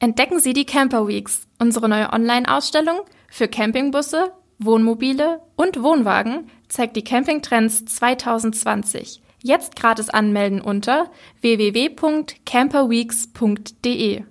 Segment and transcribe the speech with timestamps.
[0.00, 7.02] Entdecken Sie die Camper Weeks, unsere neue Online-Ausstellung für Campingbusse, Wohnmobile und Wohnwagen zeigt die
[7.02, 9.20] Campingtrends 2020.
[9.42, 14.22] Jetzt gratis anmelden unter www.camperweeks.de.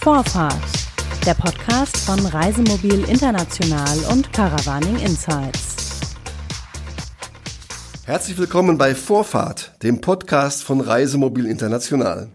[0.00, 0.54] Vorfahrt,
[1.24, 5.76] der Podcast von Reisemobil International und Caravaning Insights.
[8.06, 12.28] Herzlich willkommen bei Vorfahrt, dem Podcast von Reisemobil International.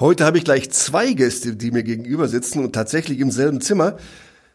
[0.00, 3.96] Heute habe ich gleich zwei Gäste, die mir gegenüber sitzen und tatsächlich im selben Zimmer,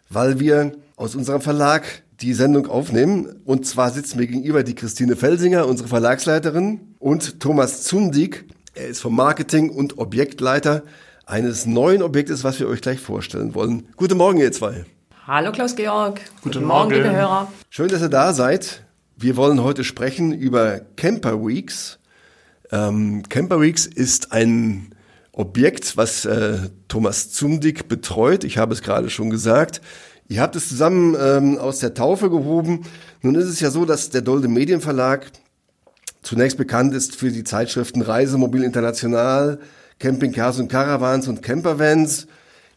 [0.10, 1.86] weil wir aus unserem Verlag
[2.22, 3.42] die Sendung aufnehmen.
[3.46, 8.46] Und zwar sitzen mir gegenüber die Christine Felsinger, unsere Verlagsleiterin, und Thomas Zundig.
[8.74, 10.84] Er ist vom Marketing und Objektleiter
[11.26, 13.88] eines neuen Objektes, was wir euch gleich vorstellen wollen.
[13.96, 14.86] Guten Morgen, ihr zwei.
[15.28, 16.20] Hallo Klaus-Georg.
[16.42, 17.52] Guten, Guten Morgen, liebe Hörer.
[17.70, 18.84] Schön, dass ihr da seid.
[19.16, 22.00] Wir wollen heute sprechen über Camper Weeks.
[22.72, 24.92] Ähm, Camper Weeks ist ein
[25.38, 28.44] Objekt, was äh, Thomas Zumdick betreut.
[28.44, 29.82] Ich habe es gerade schon gesagt.
[30.28, 32.86] Ihr habt es zusammen ähm, aus der Taufe gehoben.
[33.22, 35.32] Nun ist es ja so, dass der Dolde Medienverlag
[36.24, 39.60] zunächst bekannt ist für die Zeitschriften Reisemobil International,
[40.00, 42.26] Campingcars und Caravans und Campervans.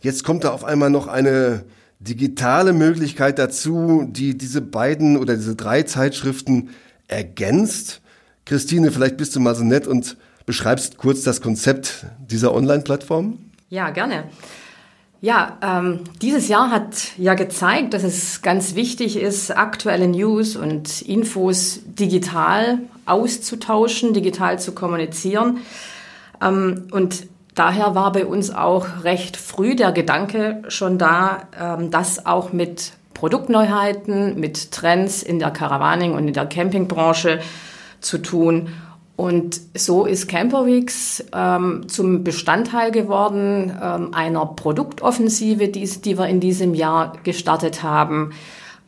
[0.03, 1.65] Jetzt kommt da auf einmal noch eine
[1.99, 6.71] digitale Möglichkeit dazu, die diese beiden oder diese drei Zeitschriften
[7.09, 8.03] ergänzt.
[8.45, 10.19] Christine, vielleicht bist du mal so nett und
[10.51, 13.39] beschreibst kurz das Konzept dieser Online-Plattform?
[13.69, 14.25] Ja, gerne.
[15.21, 21.03] Ja, ähm, dieses Jahr hat ja gezeigt, dass es ganz wichtig ist, aktuelle News und
[21.03, 25.59] Infos digital auszutauschen, digital zu kommunizieren.
[26.43, 32.27] Ähm, und daher war bei uns auch recht früh der Gedanke schon da, ähm, das
[32.27, 37.39] auch mit Produktneuheiten, mit Trends in der Caravaning und in der Campingbranche
[38.01, 38.71] zu tun
[39.21, 46.41] und so ist Camperweeks ähm, zum Bestandteil geworden ähm, einer Produktoffensive, die, die wir in
[46.41, 48.33] diesem Jahr gestartet haben,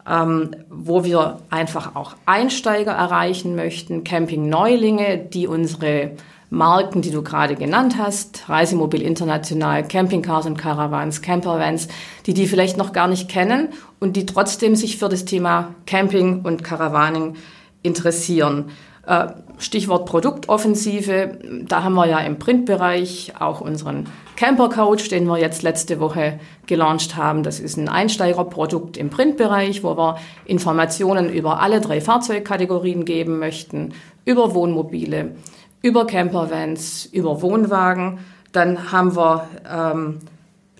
[0.08, 6.12] ähm, wo wir einfach auch Einsteiger erreichen möchten, Camping-Neulinge, die unsere
[6.48, 11.88] Marken, die du gerade genannt hast, Reisemobil International, Campingcars und Caravans, Campervans,
[12.24, 13.68] die die vielleicht noch gar nicht kennen
[14.00, 17.36] und die trotzdem sich für das Thema Camping und Caravaning
[17.82, 18.70] interessieren.
[19.06, 25.38] Äh, Stichwort Produktoffensive, da haben wir ja im Printbereich auch unseren Camper Coach, den wir
[25.38, 27.42] jetzt letzte Woche gelauncht haben.
[27.42, 33.94] Das ist ein Einsteigerprodukt im Printbereich, wo wir Informationen über alle drei Fahrzeugkategorien geben möchten,
[34.24, 35.36] über Wohnmobile,
[35.80, 38.18] über Campervans, über Wohnwagen.
[38.52, 40.18] Dann haben wir ähm,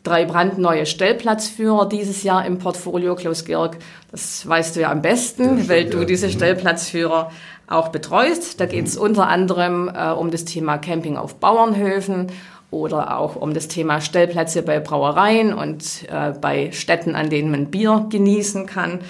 [0.02, 3.76] drei brandneue Stellplatzführer dieses Jahr im Portfolio, Klaus Georg.
[4.10, 7.30] Das weißt du ja am besten, weil du diese Stellplatzführer
[7.72, 8.60] auch betreust.
[8.60, 12.28] Da geht es unter anderem äh, um das Thema Camping auf Bauernhöfen
[12.70, 17.66] oder auch um das Thema Stellplätze bei Brauereien und äh, bei Städten, an denen man
[17.66, 19.00] Bier genießen kann.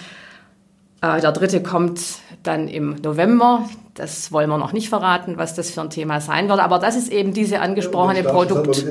[1.00, 2.00] Äh, der dritte kommt
[2.42, 3.68] dann im November.
[3.94, 6.60] Das wollen wir noch nicht verraten, was das für ein Thema sein wird.
[6.60, 8.84] Aber das ist eben diese angesprochene ja, Produkt.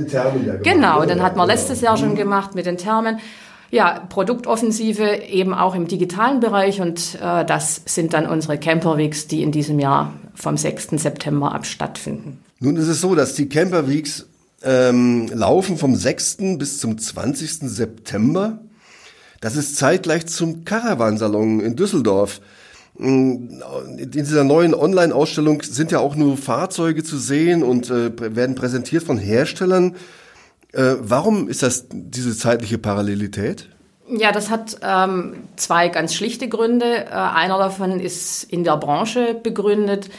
[0.63, 3.19] Genau, dann hat man letztes Jahr schon gemacht mit den Thermen.
[3.71, 9.41] Ja, Produktoffensive eben auch im digitalen Bereich und äh, das sind dann unsere Camperweeks, die
[9.41, 10.89] in diesem Jahr vom 6.
[11.01, 12.43] September ab stattfinden.
[12.59, 14.27] Nun ist es so, dass die Camperweeks
[14.61, 16.57] ähm, laufen vom 6.
[16.57, 17.69] bis zum 20.
[17.69, 18.59] September.
[19.39, 22.41] Das ist zeitgleich zum Caravansalon in Düsseldorf.
[22.97, 23.61] Mm,
[23.97, 29.03] in dieser neuen Online-Ausstellung sind ja auch nur Fahrzeuge zu sehen und äh, werden präsentiert
[29.03, 29.95] von Herstellern.
[30.73, 33.69] Äh, warum ist das diese zeitliche Parallelität?
[34.07, 37.05] Ja, das hat ähm, zwei ganz schlichte Gründe.
[37.05, 40.09] Äh, einer davon ist in der Branche begründet.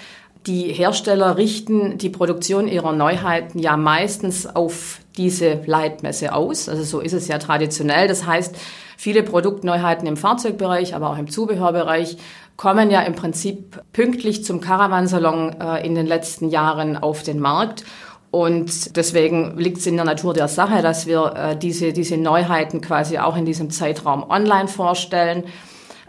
[0.46, 6.68] Die Hersteller richten die Produktion ihrer Neuheiten ja meistens auf diese Leitmesse aus.
[6.68, 8.08] Also so ist es ja traditionell.
[8.08, 8.56] Das heißt,
[8.96, 12.16] viele Produktneuheiten im Fahrzeugbereich, aber auch im Zubehörbereich
[12.56, 17.84] kommen ja im Prinzip pünktlich zum Caravansalon äh, in den letzten Jahren auf den Markt.
[18.32, 22.80] Und deswegen liegt es in der Natur der Sache, dass wir äh, diese, diese Neuheiten
[22.80, 25.45] quasi auch in diesem Zeitraum online vorstellen.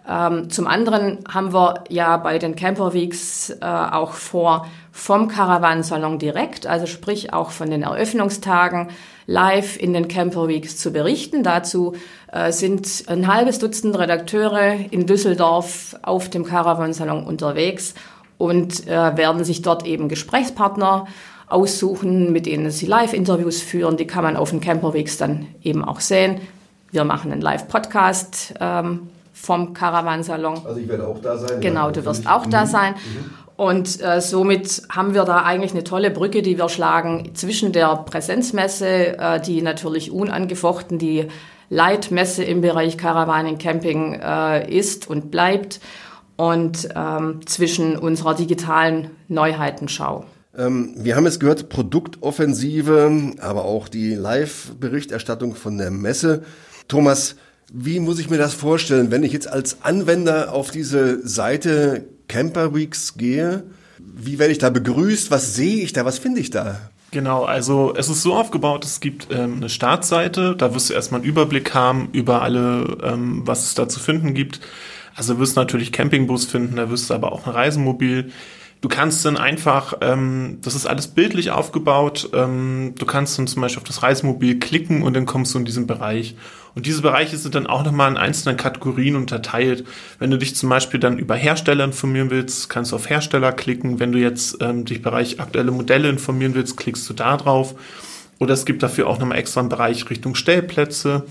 [0.09, 6.17] Ähm, zum anderen haben wir ja bei den Camper Weeks äh, auch vor, vom Caravansalon
[6.17, 8.87] direkt, also sprich auch von den Eröffnungstagen,
[9.25, 11.43] live in den Camper Weeks zu berichten.
[11.43, 11.93] Dazu
[12.31, 17.95] äh, sind ein halbes Dutzend Redakteure in Düsseldorf auf dem Caravansalon unterwegs
[18.37, 21.07] und äh, werden sich dort eben Gesprächspartner
[21.47, 23.97] aussuchen, mit denen sie Live-Interviews führen.
[23.97, 26.41] Die kann man auf den Camperwegs dann eben auch sehen.
[26.91, 30.61] Wir machen einen Live-Podcast ähm, vom Caravansalon.
[30.65, 31.61] Also ich werde auch da sein.
[31.61, 32.93] Genau, du wirst auch da sein.
[32.93, 33.33] Mhm.
[33.55, 37.95] Und äh, somit haben wir da eigentlich eine tolle Brücke, die wir schlagen zwischen der
[37.97, 41.27] Präsenzmesse, äh, die natürlich unangefochten die
[41.69, 45.79] Leitmesse im Bereich Caravaning Camping äh, ist und bleibt,
[46.35, 50.25] und ähm, zwischen unserer digitalen Neuheitenschau.
[50.57, 56.43] Ähm, wir haben es gehört, Produktoffensive, aber auch die Live-Berichterstattung von der Messe.
[56.87, 57.35] Thomas,
[57.71, 62.75] wie muss ich mir das vorstellen, wenn ich jetzt als Anwender auf diese Seite Camper
[62.75, 63.63] Weeks gehe?
[63.97, 65.31] Wie werde ich da begrüßt?
[65.31, 66.05] Was sehe ich da?
[66.05, 66.79] Was finde ich da?
[67.09, 71.21] Genau, also es ist so aufgebaut, es gibt ähm, eine Startseite, da wirst du erstmal
[71.21, 74.59] einen Überblick haben über alle, ähm, was es da zu finden gibt.
[75.15, 78.31] Also du wirst natürlich Campingbus finden, da wirst du aber auch ein Reisemobil.
[78.83, 83.61] Du kannst dann einfach, ähm, das ist alles bildlich aufgebaut, ähm, du kannst dann zum
[83.61, 86.35] Beispiel auf das Reisemobil klicken und dann kommst du in diesen Bereich.
[86.75, 89.85] Und diese Bereiche sind dann auch nochmal in einzelnen Kategorien unterteilt.
[90.19, 94.01] Wenn du dich zum Beispiel dann über Hersteller informieren willst, kannst du auf Hersteller klicken.
[94.01, 97.75] Wenn du jetzt ähm, dich Bereich aktuelle Modelle informieren willst, klickst du da drauf.
[98.39, 101.23] Oder es gibt dafür auch nochmal extra einen Bereich Richtung Stellplätze.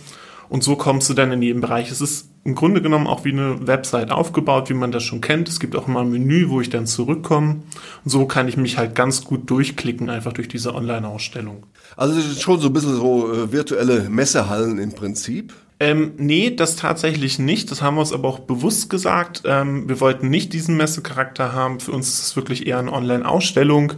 [0.49, 1.90] Und so kommst du dann in jeden Bereich.
[1.90, 5.48] Es ist im Grunde genommen auch wie eine Website aufgebaut, wie man das schon kennt.
[5.48, 7.62] Es gibt auch immer ein Menü, wo ich dann zurückkomme.
[8.04, 11.66] Und so kann ich mich halt ganz gut durchklicken, einfach durch diese Online-Ausstellung.
[11.96, 15.52] Also das ist schon so ein bisschen so äh, virtuelle Messehallen im Prinzip.
[15.78, 17.70] Ähm, nee, das tatsächlich nicht.
[17.70, 19.42] Das haben wir uns aber auch bewusst gesagt.
[19.44, 21.80] Ähm, wir wollten nicht diesen Messecharakter haben.
[21.80, 23.92] Für uns ist es wirklich eher eine Online-Ausstellung.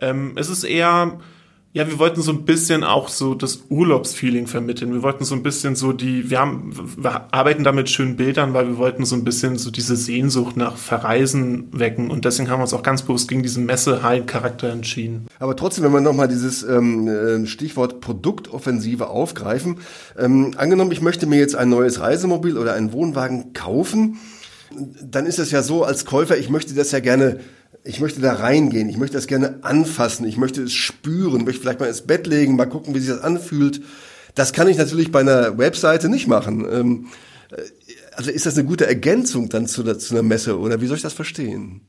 [0.00, 1.18] Ähm, es ist eher
[1.76, 4.94] ja, wir wollten so ein bisschen auch so das Urlaubsfeeling vermitteln.
[4.94, 8.54] Wir wollten so ein bisschen so die, wir haben, wir arbeiten da mit schönen Bildern,
[8.54, 12.60] weil wir wollten so ein bisschen so diese Sehnsucht nach Verreisen wecken und deswegen haben
[12.60, 15.26] wir uns auch ganz bewusst gegen diesen Messe-High-Charakter entschieden.
[15.38, 19.80] Aber trotzdem, wenn wir nochmal dieses ähm, äh, Stichwort Produktoffensive aufgreifen,
[20.18, 24.16] ähm, angenommen, ich möchte mir jetzt ein neues Reisemobil oder einen Wohnwagen kaufen,
[25.02, 27.40] dann ist es ja so als Käufer, ich möchte das ja gerne
[27.86, 31.80] ich möchte da reingehen, ich möchte das gerne anfassen, ich möchte es spüren, möchte vielleicht
[31.80, 33.80] mal ins Bett legen, mal gucken, wie sich das anfühlt.
[34.34, 36.66] Das kann ich natürlich bei einer Webseite nicht machen.
[36.70, 37.06] Ähm,
[37.50, 37.62] äh,
[38.14, 41.02] also ist das eine gute Ergänzung dann zu, zu einer Messe oder wie soll ich
[41.02, 41.82] das verstehen?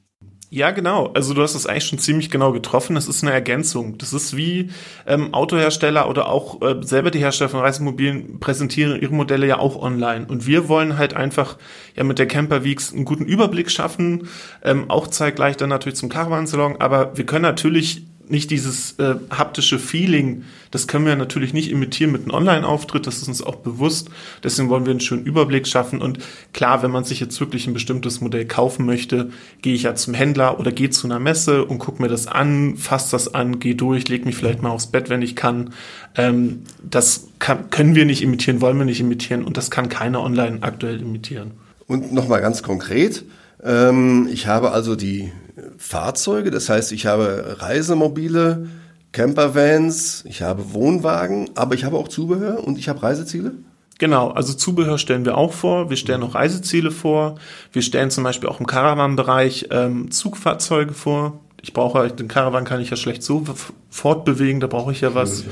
[0.50, 1.08] Ja, genau.
[1.14, 2.96] Also du hast es eigentlich schon ziemlich genau getroffen.
[2.96, 3.98] Das ist eine Ergänzung.
[3.98, 4.70] Das ist wie
[5.06, 9.76] ähm, Autohersteller oder auch äh, selber die Hersteller von Reisemobilen präsentieren ihre Modelle ja auch
[9.76, 10.26] online.
[10.26, 11.58] Und wir wollen halt einfach
[11.98, 14.30] ja mit der Camper Weeks einen guten Überblick schaffen.
[14.64, 16.78] Ähm, auch zeitgleich dann natürlich zum Caravan-Salon.
[16.80, 22.12] Aber wir können natürlich nicht dieses äh, haptische Feeling, das können wir natürlich nicht imitieren
[22.12, 24.10] mit einem Online-Auftritt, das ist uns auch bewusst.
[24.44, 26.02] Deswegen wollen wir einen schönen Überblick schaffen.
[26.02, 26.20] Und
[26.54, 29.30] klar, wenn man sich jetzt wirklich ein bestimmtes Modell kaufen möchte,
[29.62, 32.78] gehe ich ja zum Händler oder gehe zu einer Messe und gucke mir das an,
[32.78, 35.74] fasse das an, gehe durch, lege mich vielleicht mal aufs Bett, wenn ich kann.
[36.16, 40.22] Ähm, das kann, können wir nicht imitieren, wollen wir nicht imitieren und das kann keiner
[40.22, 41.52] online aktuell imitieren.
[41.88, 43.24] Und nochmal ganz konkret,
[43.64, 45.32] ähm, ich habe also die
[45.78, 48.68] Fahrzeuge, das heißt, ich habe Reisemobile,
[49.12, 53.54] Campervans, ich habe Wohnwagen, aber ich habe auch Zubehör und ich habe Reiseziele?
[54.00, 55.90] Genau, also Zubehör stellen wir auch vor.
[55.90, 57.36] Wir stellen auch Reiseziele vor.
[57.72, 62.64] Wir stellen zum Beispiel auch im Caravan-Bereich ähm, Zugfahrzeuge vor ich brauche halt, den Caravan
[62.64, 63.44] kann ich ja schlecht so
[63.90, 65.44] fortbewegen, da brauche ich ja was.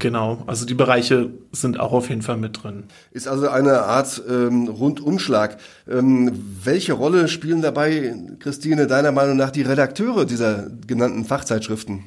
[0.00, 2.84] Genau, also die Bereiche sind auch auf jeden Fall mit drin.
[3.12, 5.58] Ist also eine Art ähm, Rundumschlag.
[5.88, 6.32] Ähm,
[6.64, 12.02] welche Rolle spielen dabei, Christine, deiner Meinung nach die Redakteure dieser genannten Fachzeitschriften?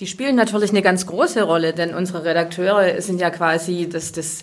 [0.00, 4.42] Die spielen natürlich eine ganz große Rolle, denn unsere Redakteure sind ja quasi das, das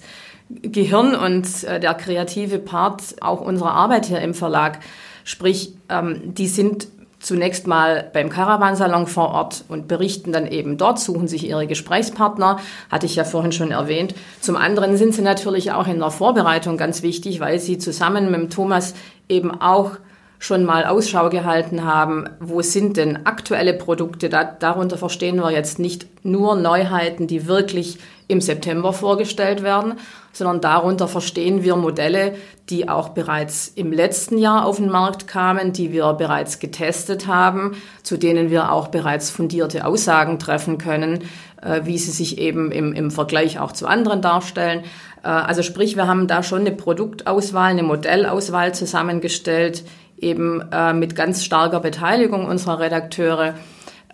[0.61, 4.77] Gehirn und äh, der kreative Part auch unserer Arbeit hier im Verlag.
[5.23, 6.87] Sprich, ähm, die sind
[7.19, 12.59] zunächst mal beim Caravansalon vor Ort und berichten dann eben dort, suchen sich ihre Gesprächspartner,
[12.89, 14.15] hatte ich ja vorhin schon erwähnt.
[14.41, 18.39] Zum anderen sind sie natürlich auch in der Vorbereitung ganz wichtig, weil sie zusammen mit
[18.39, 18.93] dem Thomas
[19.27, 19.91] eben auch
[20.39, 24.29] schon mal Ausschau gehalten haben, wo sind denn aktuelle Produkte?
[24.29, 27.99] Da, darunter verstehen wir jetzt nicht nur Neuheiten, die wirklich
[28.29, 29.95] im September vorgestellt werden,
[30.31, 32.35] sondern darunter verstehen wir Modelle,
[32.69, 37.75] die auch bereits im letzten Jahr auf den Markt kamen, die wir bereits getestet haben,
[38.03, 41.23] zu denen wir auch bereits fundierte Aussagen treffen können,
[41.61, 44.83] äh, wie sie sich eben im, im Vergleich auch zu anderen darstellen.
[45.23, 49.83] Äh, also sprich, wir haben da schon eine Produktauswahl, eine Modellauswahl zusammengestellt,
[50.19, 53.55] eben äh, mit ganz starker Beteiligung unserer Redakteure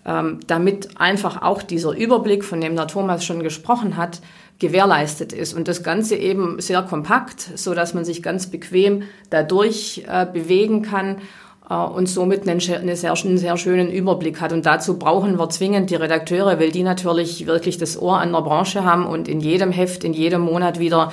[0.06, 4.22] damit einfach auch dieser Überblick, von dem der Thomas schon gesprochen hat,
[4.60, 10.04] gewährleistet ist und das Ganze eben sehr kompakt, so dass man sich ganz bequem dadurch
[10.08, 11.18] äh, bewegen kann
[11.70, 14.54] äh, und somit einen, eine sehr, einen sehr schönen Überblick hat.
[14.54, 18.42] Und dazu brauchen wir zwingend die Redakteure, weil die natürlich wirklich das Ohr an der
[18.42, 21.12] Branche haben und in jedem Heft, in jedem Monat wieder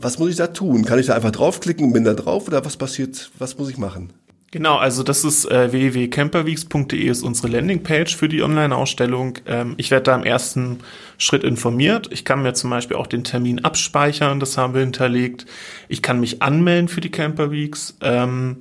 [0.00, 0.84] was muss ich da tun?
[0.84, 3.30] Kann ich da einfach draufklicken und bin da drauf oder was passiert?
[3.38, 4.12] Was muss ich machen?
[4.54, 9.38] Genau, also das ist äh, www.camperweeks.de ist unsere Landingpage für die Online-Ausstellung.
[9.46, 10.78] Ähm, ich werde da im ersten
[11.18, 12.06] Schritt informiert.
[12.12, 15.46] Ich kann mir zum Beispiel auch den Termin abspeichern, das haben wir hinterlegt.
[15.88, 17.96] Ich kann mich anmelden für die Camperweeks.
[18.00, 18.58] Ähm,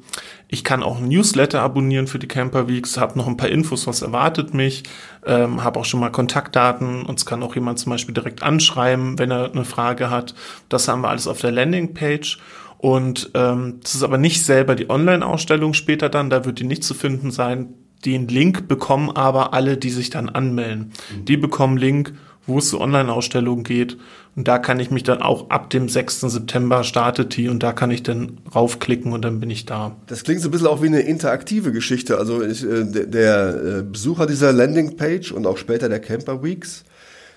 [0.48, 4.02] ich kann auch ein Newsletter abonnieren für die Camperweeks, habe noch ein paar Infos, was
[4.02, 4.82] erwartet mich,
[5.28, 7.04] ähm, habe auch schon mal Kontaktdaten.
[7.04, 10.34] Uns kann auch jemand zum Beispiel direkt anschreiben, wenn er eine Frage hat.
[10.70, 12.40] Das haben wir alles auf der Landingpage.
[12.84, 16.84] Und ähm, das ist aber nicht selber die Online-Ausstellung später dann, da wird die nicht
[16.84, 17.76] zu finden sein.
[18.04, 20.92] Den Link bekommen aber alle, die sich dann anmelden.
[21.16, 21.24] Mhm.
[21.24, 22.14] Die bekommen Link,
[22.46, 23.96] wo es zur Online-Ausstellung geht.
[24.36, 26.20] Und da kann ich mich dann auch ab dem 6.
[26.20, 29.96] September startet die und da kann ich dann raufklicken und dann bin ich da.
[30.08, 32.18] Das klingt so ein bisschen auch wie eine interaktive Geschichte.
[32.18, 36.84] Also ich, äh, der, äh, Besucher dieser Landingpage und auch später der Camper Weeks,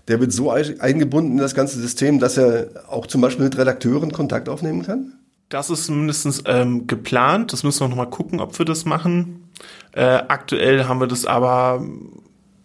[0.08, 4.10] der wird so eingebunden in das ganze System, dass er auch zum Beispiel mit Redakteuren
[4.10, 5.12] Kontakt aufnehmen kann?
[5.48, 7.52] Das ist mindestens ähm, geplant.
[7.52, 9.48] Das müssen wir noch mal gucken, ob wir das machen.
[9.92, 11.86] Äh, aktuell haben wir das aber,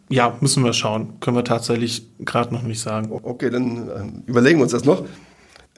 [0.10, 1.20] ja, müssen wir schauen.
[1.20, 3.12] Können wir tatsächlich gerade noch nicht sagen.
[3.12, 5.06] Okay, dann äh, überlegen wir uns das noch.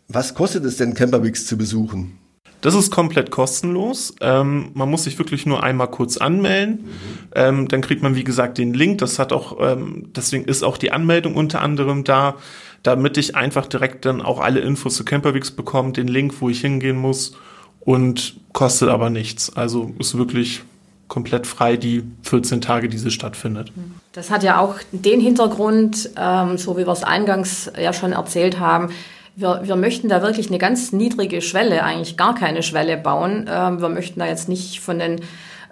[0.07, 2.19] Was kostet es denn, Camperweeks zu besuchen?
[2.61, 4.15] Das ist komplett kostenlos.
[4.21, 6.75] Ähm, man muss sich wirklich nur einmal kurz anmelden.
[6.75, 6.87] Mhm.
[7.35, 8.99] Ähm, dann kriegt man, wie gesagt, den Link.
[8.99, 12.35] Das hat auch, ähm, deswegen ist auch die Anmeldung unter anderem da
[12.83, 16.61] damit ich einfach direkt dann auch alle Infos zu Camperweeks bekomme, den Link, wo ich
[16.61, 17.35] hingehen muss
[17.79, 19.55] und kostet aber nichts.
[19.55, 20.61] Also ist wirklich
[21.07, 23.71] komplett frei die 14 Tage, die sie stattfindet.
[24.11, 28.59] Das hat ja auch den Hintergrund, ähm, so wie wir es eingangs ja schon erzählt
[28.59, 28.89] haben.
[29.35, 33.49] Wir, wir möchten da wirklich eine ganz niedrige Schwelle, eigentlich gar keine Schwelle bauen.
[33.49, 35.21] Ähm, wir möchten da jetzt nicht von den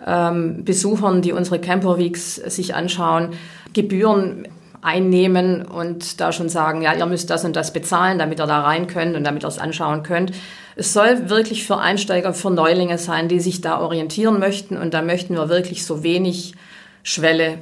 [0.06, 3.30] ähm, Besuchern, die unsere Camperweeks sich anschauen,
[3.74, 4.48] Gebühren
[4.82, 8.62] einnehmen und da schon sagen, ja, ihr müsst das und das bezahlen, damit ihr da
[8.62, 10.32] rein könnt und damit ihr es anschauen könnt.
[10.76, 15.02] Es soll wirklich für Einsteiger, für Neulinge sein, die sich da orientieren möchten und da
[15.02, 16.56] möchten wir wirklich so wenig
[17.04, 17.60] Schwelle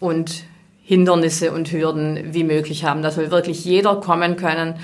[0.00, 0.42] und
[0.82, 3.02] Hindernisse und Hürden wie möglich haben.
[3.02, 4.74] Da soll wirklich jeder kommen können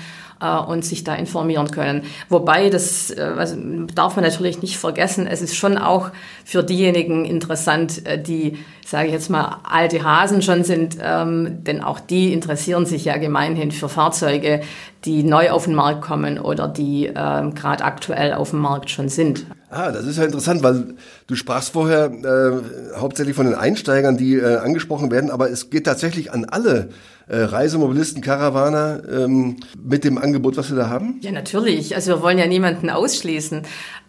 [0.41, 2.03] äh, und sich da informieren können.
[2.29, 3.55] Wobei, das äh, also
[3.93, 6.11] darf man natürlich nicht vergessen, es ist schon auch
[6.43, 11.81] für diejenigen interessant, äh, die, sage ich jetzt mal, alte Hasen schon sind, ähm, denn
[11.81, 14.61] auch die interessieren sich ja gemeinhin für Fahrzeuge,
[15.05, 19.09] die neu auf den Markt kommen oder die ähm, gerade aktuell auf dem Markt schon
[19.09, 19.45] sind.
[19.69, 20.95] Ah, das ist ja interessant, weil
[21.27, 25.85] du sprachst vorher äh, hauptsächlich von den Einsteigern, die äh, angesprochen werden, aber es geht
[25.85, 26.89] tatsächlich an alle
[27.27, 31.19] äh, Reisemobilisten, Karawaner ähm, mit dem Angebot, was wir da haben?
[31.21, 31.95] Ja, natürlich.
[31.95, 33.63] Also wir wollen ja niemanden ausschließen.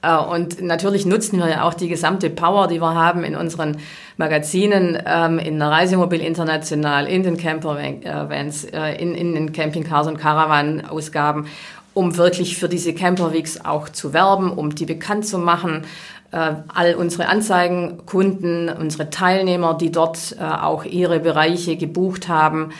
[0.06, 3.78] Äh, und natürlich nutzen wir ja auch die gesamte Power, die wir haben in unseren
[4.16, 10.18] Magazinen, ähm, in der Reisemobil International, in den Camper-Vans, äh, in, in den Campingcars und
[10.18, 11.46] Caravan-Ausgaben,
[11.92, 15.84] um wirklich für diese Camperweeks auch zu werben, um die bekannt zu machen,
[16.30, 22.70] äh, all unsere Anzeigenkunden, unsere Teilnehmer, die dort auch ihre Bereiche gebucht haben,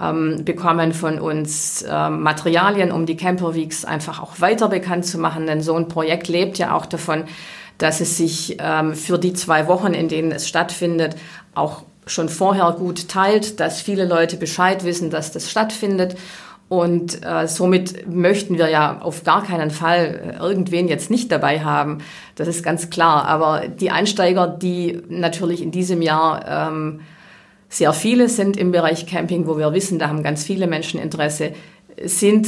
[0.00, 5.46] ähm, bekommen von uns äh, Materialien, um die Camperweeks einfach auch weiter bekannt zu machen.
[5.46, 7.24] Denn so ein Projekt lebt ja auch davon,
[7.78, 11.16] dass es sich ähm, für die zwei Wochen, in denen es stattfindet,
[11.54, 16.16] auch schon vorher gut teilt, dass viele Leute Bescheid wissen, dass das stattfindet.
[16.68, 21.98] Und äh, somit möchten wir ja auf gar keinen Fall irgendwen jetzt nicht dabei haben.
[22.34, 23.26] Das ist ganz klar.
[23.26, 27.00] Aber die Einsteiger, die natürlich in diesem Jahr ähm,
[27.68, 31.52] sehr viele sind im Bereich Camping, wo wir wissen, da haben ganz viele Menschen Interesse,
[32.04, 32.46] sind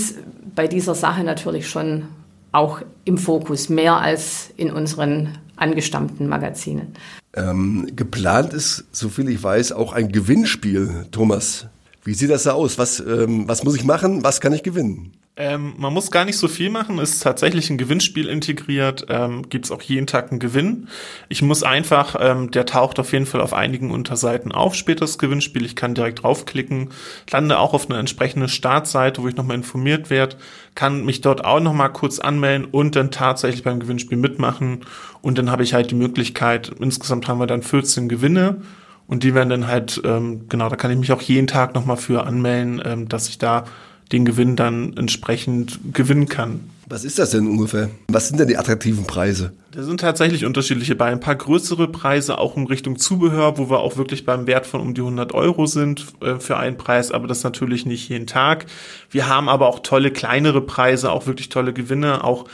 [0.54, 2.04] bei dieser Sache natürlich schon
[2.52, 6.94] auch im Fokus, mehr als in unseren angestammten Magazinen.
[7.34, 11.66] Ähm, geplant ist, soviel ich weiß, auch ein Gewinnspiel, Thomas.
[12.04, 12.78] Wie sieht das da aus?
[12.78, 14.24] Was, ähm, was muss ich machen?
[14.24, 15.12] Was kann ich gewinnen?
[15.40, 19.66] Ähm, man muss gar nicht so viel machen, ist tatsächlich ein Gewinnspiel integriert, ähm, gibt
[19.66, 20.88] es auch jeden Tag einen Gewinn.
[21.28, 25.16] Ich muss einfach, ähm, der taucht auf jeden Fall auf einigen Unterseiten auf, später das
[25.16, 25.64] Gewinnspiel.
[25.64, 26.88] Ich kann direkt draufklicken,
[27.30, 30.38] lande auch auf eine entsprechende Startseite, wo ich nochmal informiert werde,
[30.74, 34.80] kann mich dort auch nochmal kurz anmelden und dann tatsächlich beim Gewinnspiel mitmachen.
[35.22, 38.62] Und dann habe ich halt die Möglichkeit, insgesamt haben wir dann 14 Gewinne.
[39.06, 41.96] Und die werden dann halt, ähm, genau, da kann ich mich auch jeden Tag nochmal
[41.96, 43.64] für anmelden, ähm, dass ich da
[44.12, 46.60] den Gewinn dann entsprechend gewinnen kann.
[46.90, 47.90] Was ist das denn ungefähr?
[48.08, 49.52] Was sind denn die attraktiven Preise?
[49.72, 51.12] Da sind tatsächlich unterschiedliche bei.
[51.12, 54.80] Ein paar größere Preise auch in Richtung Zubehör, wo wir auch wirklich beim Wert von
[54.80, 58.64] um die 100 Euro sind äh, für einen Preis, aber das natürlich nicht jeden Tag.
[59.10, 62.46] Wir haben aber auch tolle kleinere Preise, auch wirklich tolle Gewinne, auch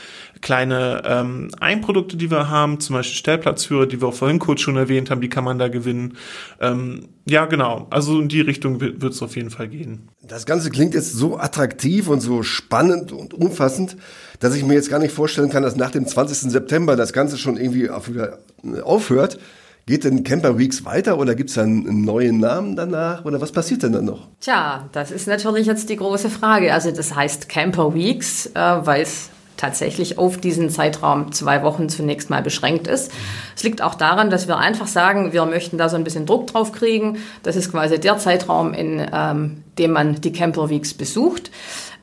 [0.45, 4.77] kleine ähm, Einprodukte, die wir haben, zum Beispiel Stellplatzführer, die wir auch vorhin kurz schon
[4.77, 6.17] erwähnt haben, die kann man da gewinnen.
[6.61, 7.87] Ähm, ja, genau.
[7.89, 10.07] Also in die Richtung wird es auf jeden Fall gehen.
[10.21, 13.97] Das Ganze klingt jetzt so attraktiv und so spannend und umfassend,
[14.39, 16.51] dass ich mir jetzt gar nicht vorstellen kann, dass nach dem 20.
[16.51, 19.39] September das Ganze schon irgendwie auf wieder äh, aufhört.
[19.87, 23.81] Geht denn Camper Weeks weiter oder gibt es einen neuen Namen danach oder was passiert
[23.81, 24.27] denn dann noch?
[24.41, 26.71] Tja, das ist natürlich jetzt die große Frage.
[26.71, 32.29] Also das heißt Camper Weeks, äh, weil es tatsächlich auf diesen Zeitraum zwei Wochen zunächst
[32.29, 33.11] mal beschränkt ist.
[33.55, 36.47] Es liegt auch daran, dass wir einfach sagen, wir möchten da so ein bisschen Druck
[36.47, 37.17] drauf kriegen.
[37.43, 41.51] Das ist quasi der Zeitraum, in ähm, dem man die Camper Weeks besucht.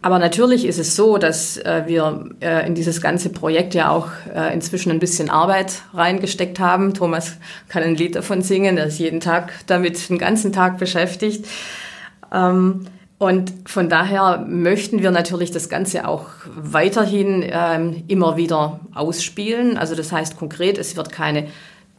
[0.04, 4.08] Aber natürlich ist es so, dass äh, wir äh, in dieses ganze Projekt ja auch
[4.34, 6.92] äh, inzwischen ein bisschen Arbeit reingesteckt haben.
[6.92, 7.36] Thomas
[7.68, 11.46] kann ein Lied davon singen, er ist jeden Tag damit den ganzen Tag beschäftigt.
[12.32, 12.86] Ähm,
[13.22, 16.26] und von daher möchten wir natürlich das Ganze auch
[16.56, 19.78] weiterhin ähm, immer wieder ausspielen.
[19.78, 21.46] Also das heißt konkret, es wird keine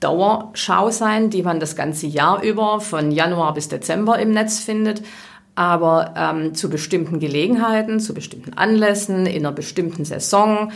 [0.01, 5.01] Dauerschau sein, die man das ganze Jahr über von Januar bis Dezember im Netz findet.
[5.55, 10.73] Aber ähm, zu bestimmten Gelegenheiten, zu bestimmten Anlässen, in einer bestimmten Saison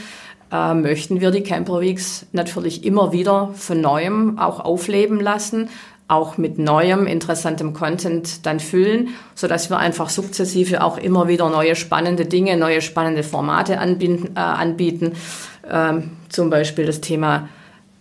[0.49, 5.67] äh, möchten wir die Camper Weeks natürlich immer wieder von neuem auch aufleben lassen,
[6.07, 11.49] auch mit neuem, interessantem Content dann füllen, so dass wir einfach sukzessive auch immer wieder
[11.49, 14.31] neue spannende Dinge, neue spannende Formate anbieten.
[14.35, 15.13] Äh, anbieten.
[15.69, 17.49] Ähm, zum Beispiel das Thema,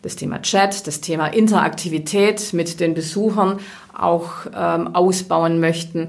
[0.02, 3.58] das Thema Chat, das Thema Interaktivität mit den Besuchern
[3.96, 6.08] auch ähm, ausbauen möchten.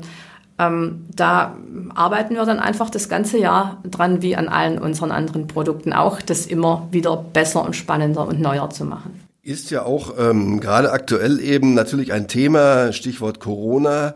[0.60, 1.56] Ähm, da
[1.94, 6.22] arbeiten wir dann einfach das ganze Jahr dran, wie an allen unseren anderen Produkten auch,
[6.22, 9.27] das immer wieder besser und spannender und neuer zu machen.
[9.48, 14.16] Ist ja auch ähm, gerade aktuell eben natürlich ein Thema, Stichwort Corona.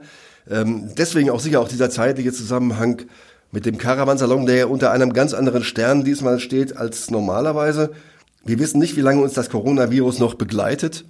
[0.50, 3.04] Ähm, deswegen auch sicher auch dieser zeitliche Zusammenhang
[3.54, 7.92] mit dem Caravansalon, der ja unter einem ganz anderen Stern diesmal steht als normalerweise.
[8.44, 11.06] Wir wissen nicht, wie lange uns das Coronavirus noch begleitet.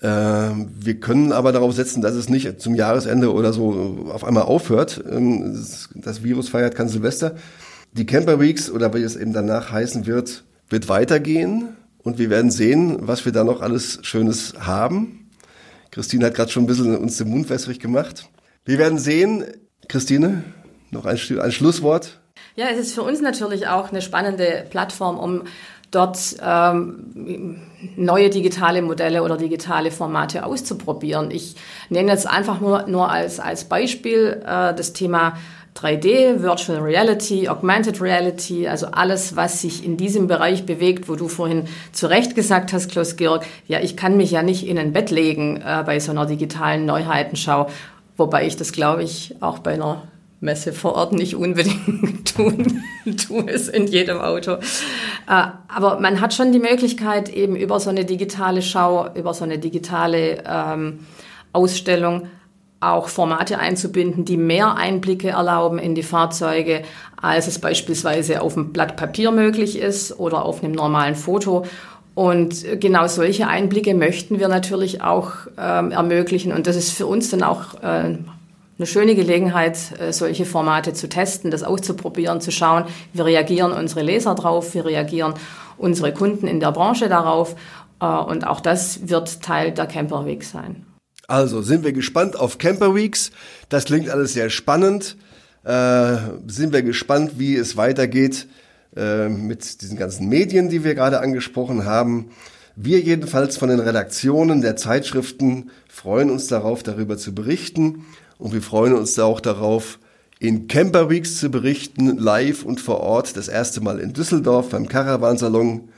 [0.00, 4.42] Äh, wir können aber darauf setzen, dass es nicht zum Jahresende oder so auf einmal
[4.42, 5.00] aufhört.
[5.08, 7.36] Ähm, das Virus feiert kein Silvester.
[7.92, 11.76] Die Camper Weeks oder wie es eben danach heißen wird, wird weitergehen.
[12.02, 15.30] Und wir werden sehen, was wir da noch alles Schönes haben.
[15.90, 18.28] Christine hat gerade schon ein bisschen uns den Mund wässrig gemacht.
[18.64, 19.44] Wir werden sehen,
[19.88, 20.44] Christine,
[20.90, 22.20] noch ein, ein Schlusswort.
[22.56, 25.42] Ja, es ist für uns natürlich auch eine spannende Plattform, um
[25.90, 27.60] dort ähm,
[27.96, 31.30] neue digitale Modelle oder digitale Formate auszuprobieren.
[31.30, 31.56] Ich
[31.88, 35.36] nenne jetzt einfach nur, nur als, als Beispiel äh, das Thema
[35.80, 41.28] 3D, Virtual Reality, Augmented Reality, also alles, was sich in diesem Bereich bewegt, wo du
[41.28, 45.10] vorhin zu Recht gesagt hast, Klaus-Georg, ja, ich kann mich ja nicht in ein Bett
[45.10, 47.68] legen äh, bei so einer digitalen Neuheitenschau,
[48.16, 50.02] wobei ich das, glaube ich, auch bei einer
[50.40, 52.82] Messe vor Ort nicht unbedingt tun,
[53.16, 54.52] tue es in jedem Auto.
[54.52, 59.44] Äh, aber man hat schon die Möglichkeit, eben über so eine digitale Schau, über so
[59.44, 61.00] eine digitale ähm,
[61.52, 62.28] Ausstellung
[62.80, 66.82] auch Formate einzubinden, die mehr Einblicke erlauben in die Fahrzeuge,
[67.20, 71.66] als es beispielsweise auf einem Blatt Papier möglich ist oder auf einem normalen Foto.
[72.14, 76.52] Und genau solche Einblicke möchten wir natürlich auch ähm, ermöglichen.
[76.52, 77.86] Und das ist für uns dann auch äh,
[78.80, 84.02] eine schöne Gelegenheit, äh, solche Formate zu testen, das auszuprobieren, zu schauen, wie reagieren unsere
[84.02, 85.34] Leser drauf, wie reagieren
[85.76, 87.56] unsere Kunden in der Branche darauf.
[88.00, 90.86] Äh, und auch das wird Teil der Camperweg sein.
[91.30, 93.30] Also sind wir gespannt auf Camper Weeks.
[93.68, 95.16] Das klingt alles sehr spannend.
[95.62, 96.16] Äh,
[96.48, 98.48] sind wir gespannt, wie es weitergeht
[98.96, 102.30] äh, mit diesen ganzen Medien, die wir gerade angesprochen haben.
[102.74, 108.06] Wir jedenfalls von den Redaktionen der Zeitschriften freuen uns darauf, darüber zu berichten.
[108.36, 110.00] Und wir freuen uns auch darauf,
[110.40, 114.88] in Camper Weeks zu berichten, live und vor Ort, das erste Mal in Düsseldorf beim
[114.88, 115.90] Caravansalon.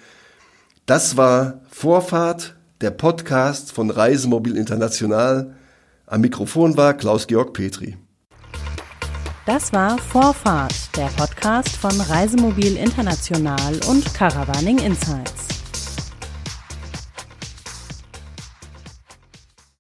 [0.85, 5.55] Das war Vorfahrt der Podcast von Reisemobil International.
[6.07, 7.97] Am Mikrofon war Klaus-Georg Petri.
[9.47, 15.62] Das war Vorfahrt, der Podcast von Reisemobil International und Caravaning Insights.